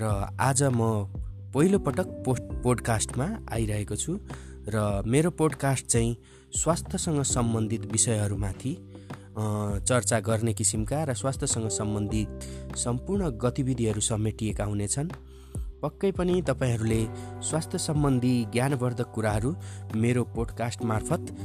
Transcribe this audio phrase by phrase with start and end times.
[0.00, 0.04] र
[0.40, 1.04] आज म
[1.54, 4.18] पहिलोपटक पोस्ट पोडकास्टमा आइरहेको छु
[4.68, 6.16] र मेरो पोडकास्ट चाहिँ
[6.56, 8.72] स्वास्थ्यसँग सम्बन्धित विषयहरूमाथि
[9.84, 12.40] चर्चा गर्ने किसिमका र स्वास्थ्यसँग सम्बन्धित
[12.76, 15.10] सम्पूर्ण गतिविधिहरू समेटिएका हुनेछन्।
[15.82, 17.06] पक्कै पनि तपाईँहरूले
[17.42, 19.56] स्वास्थ्य सम्बन्धी ज्ञानवर्धक कुराहरू
[19.96, 21.36] मेरो पोडकास्ट मार्फत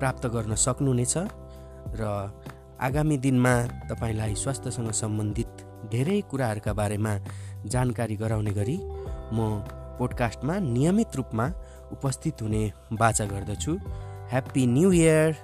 [0.00, 1.14] प्राप्त गर्न सक्नुहुनेछ
[2.00, 2.32] र
[2.80, 3.54] आगामी दिनमा
[3.90, 7.12] तपाईँलाई स्वास्थ्यसँग सम्बन्धित धेरै कुराहरूका बारेमा
[7.66, 8.76] जानकारी गराउने गरी
[9.32, 9.62] म
[9.98, 11.46] पोडकास्टमा नियमित रूपमा
[11.92, 13.72] उपस्थित हुने बाचा गर्दछु।
[14.30, 15.36] ह्याप्पी न्यु इयर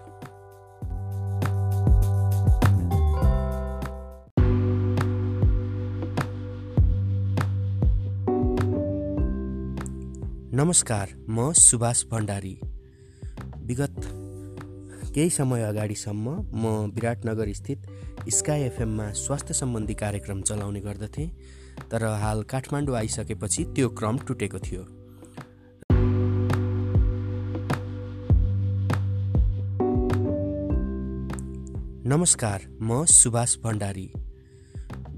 [10.54, 12.54] नमस्कार म सुभाष भण्डारी।
[13.66, 14.23] विगत
[15.14, 17.86] केही समय अगाडिसम्म म विराटनगर स्थित
[18.28, 21.28] स्काई एफएममा स्वास्थ्य सम्बन्धी कार्यक्रम चलाउने गर्दथेँ
[21.90, 24.82] तर हाल काठमाडौँ आइसकेपछि त्यो क्रम टुटेको थियो।
[32.06, 34.10] नमस्कार म सुभाष भण्डारी।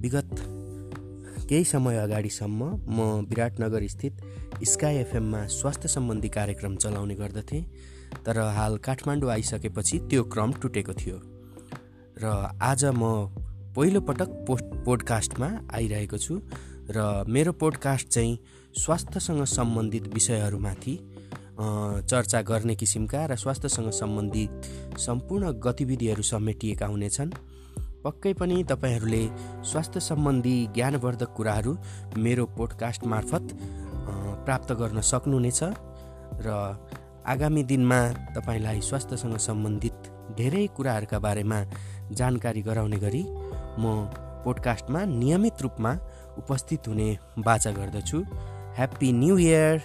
[0.01, 0.56] विगत
[1.49, 4.23] केही समय अगाडिसम्म म विराटनगर स्थित
[4.65, 7.63] स्काई एफएममा स्वास्थ्य सम्बन्धी कार्यक्रम चलाउने गर्दथेँ
[8.27, 11.21] तर हाल काठमाडौँ आइसकेपछि त्यो क्रम टुटेको थियो
[12.23, 12.25] र
[12.63, 13.13] आज म
[13.77, 16.41] पहिलोपटक पोस्ट पोडकास्टमा आइरहेको छु
[16.91, 18.39] र मेरो पोडकास्ट चाहिँ
[18.79, 20.99] स्वास्थ्यसँग सम्बन्धित विषयहरूमाथि
[22.11, 27.31] चर्चा गर्ने किसिमका र स्वास्थ्यसँग सम्बन्धित सम्पूर्ण गतिविधिहरू समेटिएका हुनेछन्।
[28.07, 29.23] पक्कै पनि तपाईँहरूले
[29.65, 31.73] स्वास्थ्य सम्बन्धी ज्ञानवर्धक कुराहरू
[32.17, 33.45] मेरो पोडकास्ट मार्फत
[34.47, 35.61] प्राप्त गर्न सक्नुहुनेछ
[36.47, 36.49] र
[37.27, 37.99] आगामी दिनमा
[38.37, 39.99] तपाईँलाई स्वास्थ्यसँग सम्बन्धित
[40.39, 41.59] धेरै कुराहरूका बारेमा
[42.13, 43.23] जानकारी गराउने गरी
[43.79, 43.85] म
[44.45, 45.93] पोडकास्टमा नियमित रूपमा
[46.39, 48.19] उपस्थित हुने बाचा गर्दछु।
[48.79, 49.83] Happy new year